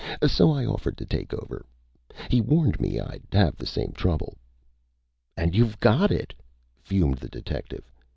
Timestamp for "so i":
0.27-0.65